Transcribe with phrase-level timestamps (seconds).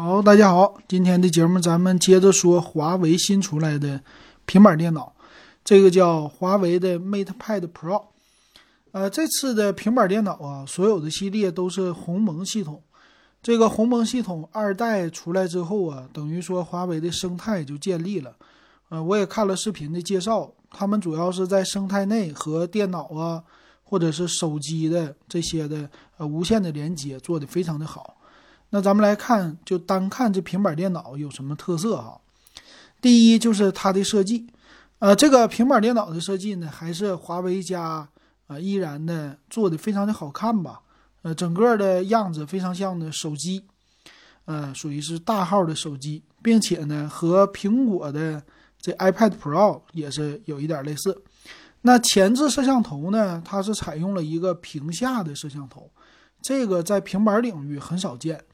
[0.00, 4.00] 好，大家好，今天的节目咱们接着说华为新出来的
[4.46, 5.12] 平板电脑，
[5.64, 8.04] 这个叫华为的 MatePad Pro。
[8.92, 12.80] 呃，这次的平板电脑啊，所有的系列都是鸿蒙系统。
[13.42, 18.36] 这个鸿蒙系统二代出来之后啊，等于说华为的生态就建立了。
[18.90, 23.42] 呃，我也看了视频的介绍，他们主要是在生态内和电脑啊，
[23.82, 28.14] 或者是手机的这些的呃无线的连接做的非常的好。
[28.70, 32.20] 那咱们来看，就单看这平板电脑有什么特色哈？
[33.00, 34.46] 第一就是它的设计，
[34.98, 38.08] 呃，这个平板电脑的设计呢，还是华为家
[38.46, 40.80] 啊依然的做的非常的好看吧？
[41.22, 43.64] 呃，整个的样子非常像的手机，
[44.44, 48.42] 呃，属于是大号的手机，并且呢和苹果的
[48.80, 51.22] 这 iPad Pro 也是有一点类似。
[51.82, 55.90] 那前置摄像头呢，它是采用了一个屏下的摄像头，
[56.42, 58.44] 这个在平板领域很少见。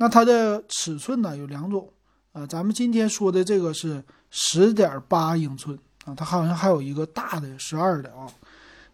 [0.00, 1.86] 那它的尺寸呢有两种，
[2.32, 8.26] 啊，咱们今天说的这个是十点八英寸啊，它好像还有一个大的十二的啊。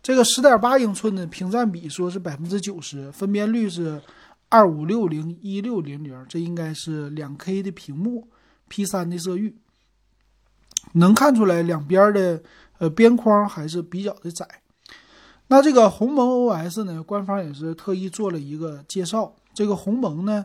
[0.03, 4.03] 这个十点八英寸的屏占比说是百分之九十，分辨率是
[4.49, 8.27] 二五六零一六零零，这应该是两 K 的屏幕
[8.67, 9.57] ，P 三的色域，
[10.95, 12.43] 能看出来两边的
[12.79, 14.45] 呃边框还是比较的窄。
[15.47, 20.45] 那这个鸿蒙 OS 呢，官方也是特意做了一个介绍，这个鸿蒙呢。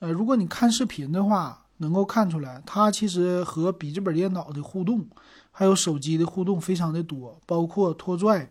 [0.00, 5.06] 呃，如果你看视频的话，能够看出来，它其实和笔记本电脑的互动，
[5.50, 8.50] 还有手机的互动非常的多，包括拖拽，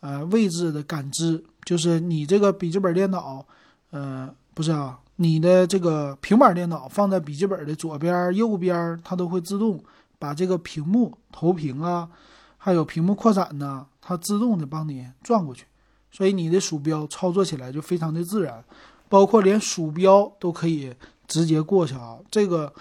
[0.00, 3.44] 呃，位置的感知，就是你这个笔记本电脑，
[3.90, 9.82] 呃，不是啊，你的这个平板电脑放在笔记本的左边、右边，它都会自动
[10.18, 12.08] 把这个屏幕投屏啊，
[12.56, 15.64] 还有屏幕扩展呢，它自动的帮你转过去，
[16.10, 18.64] 所以你的鼠标操作起来就非常的自然。
[19.08, 20.94] 包括连鼠标都可以
[21.26, 22.18] 直接过去啊！
[22.30, 22.72] 这个，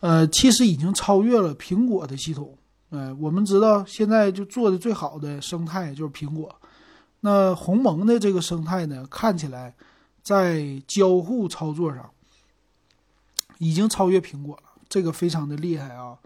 [0.00, 2.56] 呃，其实已经超越了苹果的系统。
[2.90, 6.54] 呃，我们知道现在就做的最好的生态就是苹果。
[7.20, 9.74] 那鸿蒙的这个生态呢，看起来
[10.22, 12.10] 在交互操作上
[13.58, 16.18] 已经超越苹果了，这个非常的厉害啊！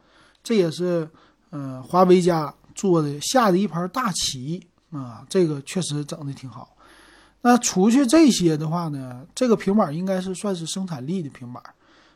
[0.43, 1.09] 这也是
[1.51, 5.27] 呃华为家做的下的一盘大棋啊！
[5.29, 6.77] 这个确实整的挺好。
[7.47, 11.63] 那除去这些的话呢，这个平板应该是算是生产力的平板，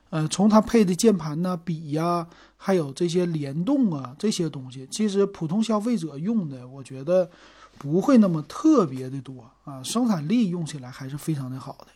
[0.09, 7.31] 呃，从它配的键盘呐、笔呀，还有这些联动啊这些东西，其实普通消费者用的，我觉得
[7.77, 11.89] 不会那么特别的多啊，生产力用起来还是非常的好的。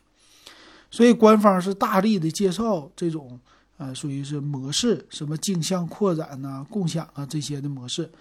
[0.91, 3.41] 所以官方是大力的介绍这种，
[3.79, 8.13] 呃，属于是模式，什么镜像扩展呐、共享啊这些的模式。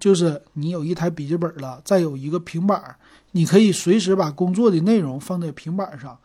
[0.00, 2.96] 就是你有一台笔记本了，再有一个平板，
[3.32, 6.18] 你可以随时把工作的内容放在平板上，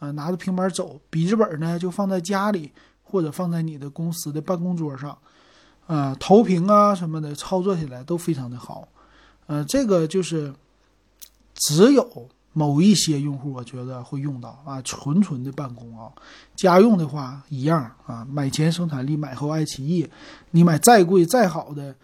[0.00, 1.00] 啊，拿着平板走。
[1.08, 2.72] 笔记本呢，就放在家里
[3.04, 5.16] 或者放在你的公司的办公桌上，
[5.86, 8.88] 啊，投屏啊什么的，操作起来都非常的好。
[9.46, 10.52] 呃，这个就是
[11.54, 16.10] 只有某一些用户，我觉得会用到啊，纯纯的办公啊，
[16.56, 20.08] 家用的话一样啊，买前生产力，买后爱奇艺，
[20.50, 21.94] 你买再贵再好的。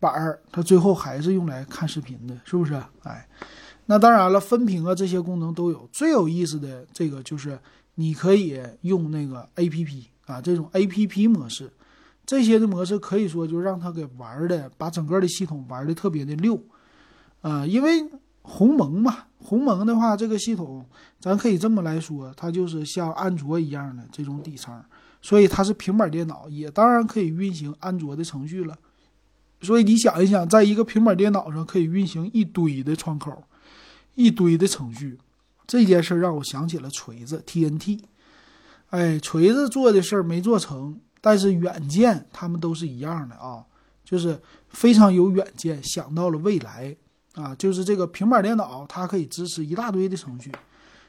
[0.00, 2.74] 板儿，它最后还是用来看视频的，是不是？
[3.04, 3.28] 哎，
[3.86, 5.86] 那当然了，分屏啊这些功能都有。
[5.92, 7.58] 最有意思的这个就是
[7.96, 11.70] 你可以用那个 A P P 啊，这种 A P P 模式，
[12.24, 16.58] 这些的模式可以说就让它给玩的，把整个的系统玩的特别的溜。
[17.42, 18.08] 啊，因为
[18.42, 20.86] 鸿蒙嘛，鸿蒙的话，这个系统
[21.18, 24.82] 咱可以这么来说，它就是像安卓一样的这种底层，
[25.20, 28.78] 所以它是平板电脑，也当然可以运行安卓的程序了。
[29.62, 33.44] 所以你想一想，在一个平板电脑上可以运行一堆的窗口，
[34.14, 35.18] 一堆的程序，
[35.66, 38.00] 这件事让我想起了锤子 TNT。
[38.88, 43.64] 哎，锤子做的事儿没做成，但是远见他们都是一样的啊，
[44.04, 46.96] 就是非常有远见，想到了未来
[47.34, 50.50] 啊，就是这个平板电脑它可以支持一大堆的程序，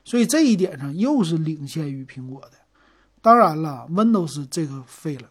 [0.04, 2.52] 所以这一点上又是领先于苹果的。
[3.22, 5.30] 当然了，Windows 这个废了。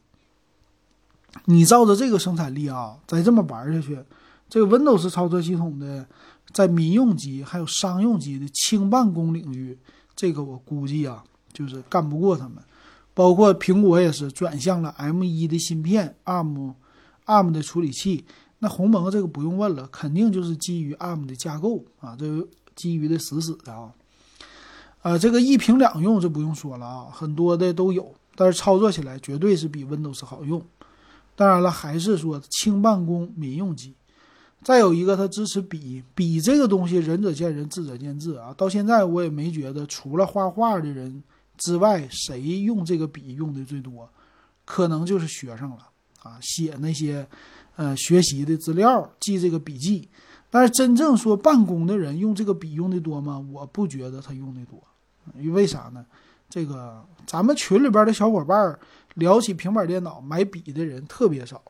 [1.44, 3.99] 你照着这个生产力啊，再这么玩下去，
[4.49, 6.06] 这个 Windows 操作系统的
[6.53, 9.79] 在民用机还有商用机的轻办公领域，
[10.15, 11.23] 这个我估计啊，
[11.53, 12.56] 就是干不过他们。
[13.12, 18.25] 包括苹果也是转向了 M1 的芯片，ARM，ARM 的处理器。
[18.61, 23.93] 那鸿蒙这个不用问了，肯定就是基于 ARM 的架构啊，这基于的死死的啊。
[25.03, 30.62] 呃，这个一屏两用这不用说了啊，很多的都有，但是操作起来绝对是比 Windows 好用。
[31.41, 33.95] 当然了，还是说轻办公民用机，
[34.63, 38.53] 再有一个它支持笔，笔这个东西仁者见仁，智者见智啊。
[38.59, 41.23] 到现在我也没觉得除了画画的人
[41.57, 44.07] 之外，谁用这个笔用的最多？
[44.67, 45.79] 可能就是学生了
[46.23, 47.27] 啊，写那些
[47.77, 50.11] 呃学习的资料，记这个笔记。
[50.51, 53.43] 但是真正说办公的人用这个笔用的多吗？
[53.51, 54.79] 我不觉得他用的多，
[55.41, 56.05] 因为啥呢？
[56.50, 58.79] 这个咱们群里边的小伙伴
[59.14, 61.62] 聊起平板电脑买笔的人特别少，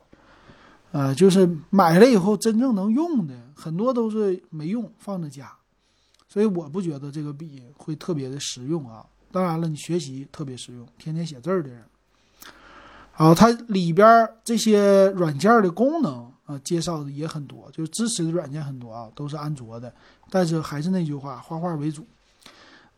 [0.90, 5.52] 呃，就是买了以后真正能用的很多都是没用放在家，
[6.26, 9.04] 所以我不觉得这个笔会特别的实用啊。
[9.30, 11.84] 当然了，你学习特别实用，天天写字儿的人。
[13.12, 19.92] 好，它里边这些软件的功能啊，介绍的也很多，就是支持的软件很多啊，都是安卓的。
[20.30, 22.06] 但是还是那句话，画画为主。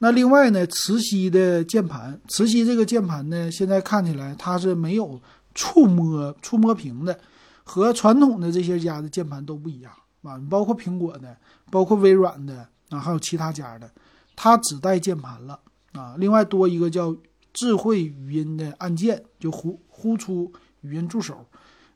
[0.03, 5.23] 那另外呢，磁吸的键盘，磁吸这个键盘呢，现在看起来它是没有
[5.55, 7.17] 触摸触摸屏的，
[7.63, 10.37] 和传统的这些家的键盘都不一样啊。
[10.51, 11.37] 包括苹果的，
[11.71, 13.89] 包括微软的啊，还有其他家的，
[14.35, 15.61] 它只带键盘了
[15.93, 16.17] 啊。
[16.19, 17.17] 另外多一个叫。
[17.55, 20.51] 智慧语音的按键就呼呼出
[20.81, 21.47] 语音助手，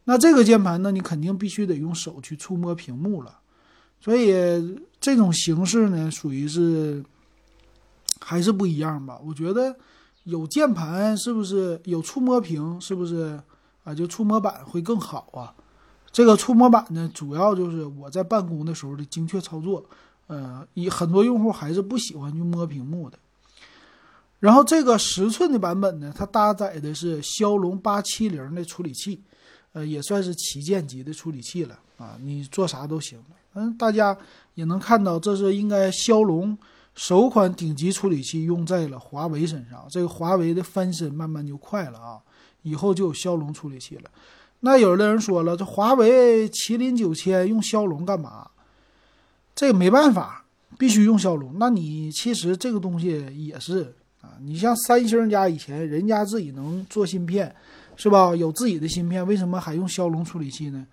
[0.05, 3.39] 那这个键盘呢，你肯定必须得用手去触摸屏幕了。
[3.99, 4.35] 所以
[5.01, 7.03] 这种形式呢，属于是
[8.21, 9.21] 还是不一样吧？
[9.25, 9.75] 我觉得
[10.25, 12.81] 有键盘是不是有触摸屏？
[12.81, 13.41] 是不是
[13.85, 13.95] 啊？
[13.95, 15.55] 就触摸板会更好啊？
[16.11, 19.85] 这个触摸板呢，主要就是我在办公的时候的精确操作。
[20.29, 23.19] 呃，以很多用户还是不喜欢去摸屏幕的。
[24.41, 29.23] 然后这个十寸的版本呢，它搭载的是骁龙八七零的处理器，
[29.73, 32.19] 呃，也算是旗舰级的处理器了啊。
[32.21, 33.19] 你做啥都行。
[33.55, 34.17] 嗯，大家
[34.55, 36.59] 也能看到，这是应该骁龙
[36.97, 39.87] 首款顶级处理器用在了华为身上。
[39.89, 42.19] 这个华为的翻身慢慢就快了啊，
[42.63, 44.11] 以后就有骁龙处理器了。
[44.61, 48.49] 那有的人说了，这华为麒麟九千用骁龙干嘛？
[49.55, 50.47] 这个没办法，
[50.79, 51.55] 必须用骁龙。
[51.59, 54.33] 那你其实这个东西也是啊。
[54.41, 57.55] 你像三星家以前人家自己能做芯片，
[57.97, 58.35] 是吧？
[58.35, 60.87] 有自己的芯片，为什么还用骁龙处理器呢？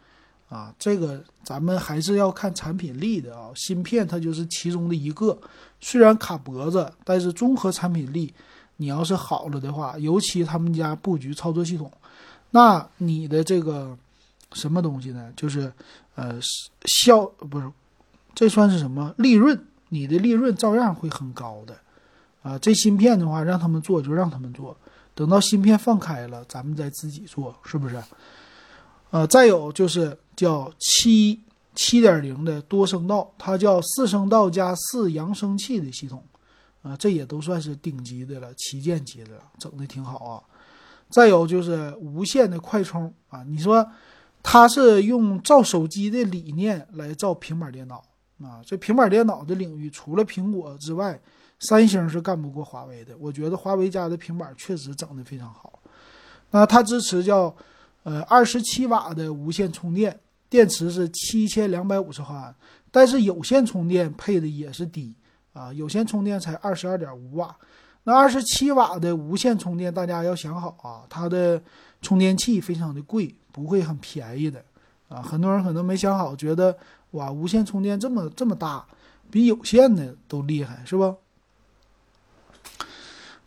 [0.50, 3.50] 啊，这个咱们还是要看产品力的啊。
[3.56, 5.38] 芯片它就是其中的一个，
[5.80, 8.32] 虽然卡脖子，但是综合产品力，
[8.78, 11.92] 你要是好了的话，尤其他们家布局操作系统，
[12.52, 13.98] 那你的这个
[14.54, 15.34] 什么东西呢？
[15.36, 15.72] 就是
[16.16, 16.40] 呃
[16.86, 17.72] 效不是，
[18.36, 19.60] 这算是什么利润？
[19.90, 21.76] 你的利润照样会很高的。
[22.44, 24.76] 啊，这芯片的话，让他们做就让他们做，
[25.16, 28.04] 等到芯片放开了，咱们再自己做，是不是？
[29.12, 31.42] 呃，再有就是叫七
[31.76, 36.24] 七点零的多声道，它叫四声道加四扬声器的系统，
[36.82, 40.44] 啊，这也都算是顶级的了，旗舰级的了，整的挺好啊。
[41.10, 43.86] 再有就是无线的快充啊，你说
[44.42, 48.04] 它是用造手机的理念来造平板电脑
[48.42, 51.20] 啊，这平板电脑的领域，除了苹果之外。
[51.60, 55.80] 三星是干不过华为的，我觉得华为家的平板确实整的非常好。
[56.52, 57.56] 那它支持叫
[58.04, 60.20] 呃二十七瓦的无线充电，
[60.50, 62.54] 电池是七千两百五十毫安，
[62.92, 65.14] 但是有线充电配的也是低
[65.54, 67.56] 啊，有线充电才二十二点五瓦。
[68.04, 71.62] 那二十七瓦的无线充电，大家要想好啊，它的
[72.02, 74.64] 充电器非常的贵，不会很便宜的
[75.08, 75.22] 啊。
[75.22, 76.78] 很多人可能没想好，觉得
[77.12, 78.86] 哇，无线充电这么这么大，
[79.32, 81.16] 比有线的都厉害，是不？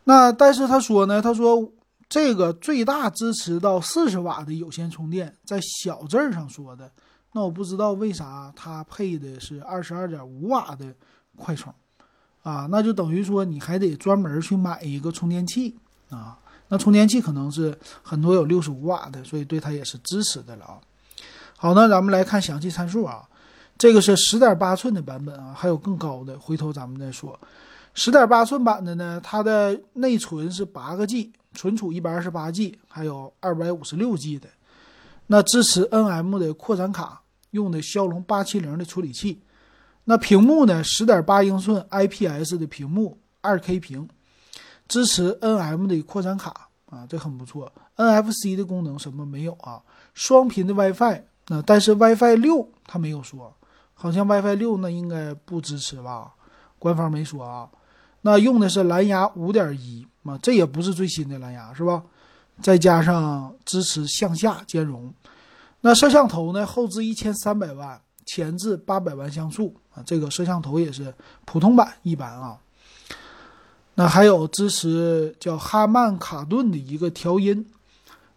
[0.04, 1.70] 那但是他说呢，他说
[2.08, 6.90] 这个最大支持到四十瓦的有线充电，在小字儿上说的，
[7.32, 10.94] 那我不知道为啥它配的是二十二点五瓦的
[11.36, 11.74] 快充，
[12.42, 15.76] 啊，那就等于说你还得专门去买一个充电器
[16.08, 20.78] 啊，那充电器可能是很多有六十五瓦的，所以对它也是支持的了啊。
[21.58, 23.28] 好，那咱们来看详细参数啊，
[23.76, 27.38] 这个是十点八寸的版本啊，还有更高的，回头咱们再说。
[27.94, 34.48] 十点八寸版的呢，它的内存是八个 G，存储一百二十八 G，还有二百五十六 G 的。
[35.26, 39.42] 那支持 NM 的扩展卡，用的骁龙八七零的处理器。
[40.04, 44.08] 那屏幕呢，十点八英寸 IPS 的屏幕，二 K 屏，
[44.86, 47.72] 支持 NM 的扩展卡啊，这很不错。
[47.96, 49.82] NFC 的功能什么没有啊？
[50.14, 53.52] 双频的 WiFi，那但是 WiFi 六它没有说，
[53.94, 56.34] 好像 WiFi 六那应该不支持吧？
[56.78, 57.68] 官方没说啊。
[58.20, 62.02] 那用的是蓝牙五点一啊，这也不是最新的蓝牙是吧？
[62.62, 65.12] 再加上支持向下兼容。
[65.80, 66.66] 那摄像头呢？
[66.66, 71.14] 后置一千三百万，前置八百万像素啊，这个摄像头也是
[71.44, 72.58] 普通版一般啊。
[73.94, 77.64] 那还有支持叫哈曼卡顿的一个调音，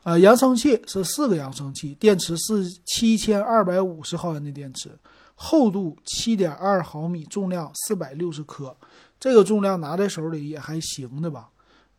[0.04, 4.92] 啊，扬声器是四个扬声器，电池是七千二百五十毫安的电池，
[5.36, 8.76] 厚度七点二毫米，重量四百六十克。
[9.20, 11.50] 这个重量拿在手里也还行的吧，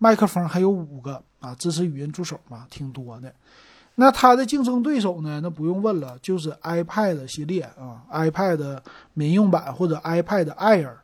[0.02, 3.30] 麦克风还有五个啊，支持语音助手嘛，挺多的。
[3.96, 5.40] 那它的竞争对手呢？
[5.42, 8.78] 那不用问了，就是 iPad 系列啊，iPad
[9.12, 10.94] 民用版或者 iPad Air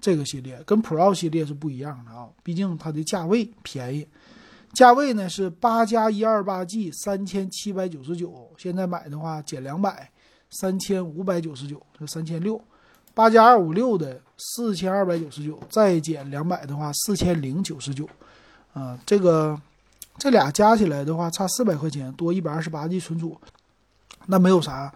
[0.00, 4.08] 这个系列，跟 Pro 系列是不一样的啊，毕竟它的价位便宜。
[4.72, 10.10] 价位呢是八加一二八 G 三千七百九十九，现在买的话减两百，
[10.48, 12.58] 三千五百九十九，这三千六。
[13.12, 18.08] 八加二五六的四千二百九十九，再减两百的话四千零九十九，
[18.78, 19.60] 啊，这个
[20.18, 23.36] 这俩加起来的话差四百块钱，多一百二十八 G 存储，
[24.26, 24.92] 那没有啥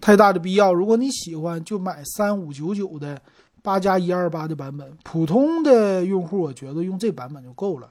[0.00, 0.72] 太大的必要。
[0.72, 3.20] 如果你喜欢，就买三五九九的
[3.62, 4.96] 八加一二八的版本。
[5.02, 7.90] 普通的用户，我觉得用这版本就够了。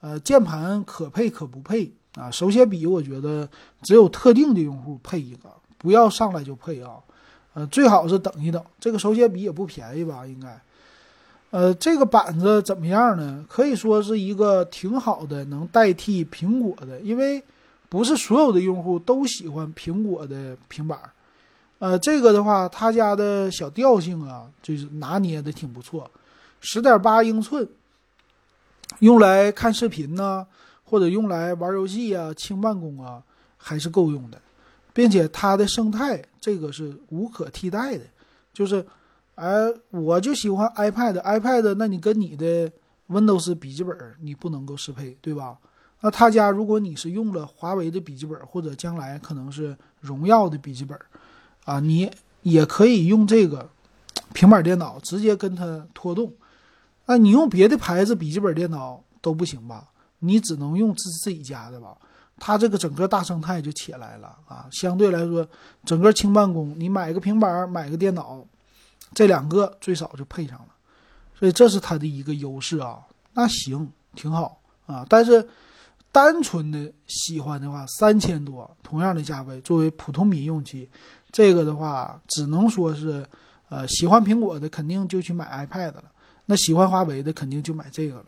[0.00, 3.46] 呃，键盘可配可不配啊，手写笔我觉得
[3.82, 6.92] 只有特定的用户配一个，不要上来就配啊。
[7.52, 10.26] 呃，最好是等一等，这个手写笔也不便宜吧？
[10.26, 10.58] 应该，
[11.50, 13.44] 呃，这个板子怎么样呢？
[13.48, 17.42] 可以说是一个挺好的，能代替苹果的，因为
[17.88, 20.98] 不是所有的用户都喜欢苹果的平板。
[21.80, 26.08] 呃，这个的话，他家的小调性啊，就是拿捏的挺不错，
[26.60, 27.66] 十点八英寸，
[29.00, 30.46] 用来看视频呢，
[30.84, 33.22] 或者用来玩游戏啊、轻办公啊，
[33.56, 34.40] 还是够用的。
[34.92, 38.04] 并且它的生态这个是无可替代的，
[38.52, 38.84] 就是，
[39.40, 42.70] 哎，我就喜欢 iPad，iPad，那你跟你的
[43.08, 45.56] Windows 笔记本你不能够适配，对吧？
[46.02, 50.98] 那他家如果你是用了华为的笔记本，或者将来可能是荣耀的笔记本，
[51.64, 52.10] 啊，你
[52.42, 53.66] 也可以用这个
[54.34, 56.30] 平板电脑直接跟它拖动。
[57.06, 59.88] 那你用别的牌子笔记本电脑都不行吧？
[60.18, 61.96] 你只能用自自己家的吧？
[62.38, 64.66] 它这个整个大生态就起来了啊！
[64.70, 65.48] 相对来说，
[65.84, 68.42] 整个轻办公，你买个平板，买个电脑，
[69.12, 70.68] 这两个最少就配上了，
[71.34, 72.98] 所以这是它的一个优势啊。
[73.32, 75.06] 那行，挺好啊。
[75.08, 75.46] 但是
[76.12, 80.88] 单纯的喜欢的话，三千多，同样的价位，作为普通民用机，
[81.30, 83.24] 这个的话，只能说是，
[83.68, 86.04] 呃，喜欢苹果的肯定就去买 iPad 了，
[86.46, 88.26] 那喜欢华为的肯定就买这个了。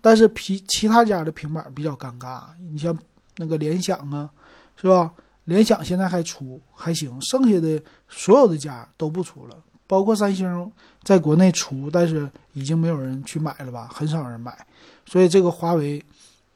[0.00, 2.96] 但是其其他家的平板比较尴尬，你像。
[3.38, 4.28] 那个联想啊，
[4.76, 5.10] 是吧？
[5.44, 9.56] 联想现在还出还行，剩下的所有的家都不出了，
[9.92, 10.72] 包括三星
[11.02, 14.66] 在国内出，但是已经没有人去买了吧，很少人买。
[15.04, 16.02] 所以这个华为，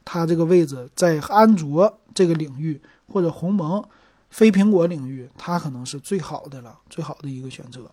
[0.03, 3.87] 它这个位置在安卓这个领域或者鸿蒙
[4.31, 7.91] 非苹果领域，它可能是最好的了，最好的一个选择。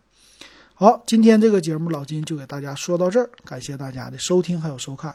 [0.73, 5.15] 好，今天这个节目老金就给大家说到这儿，感谢大家的收听还有收看。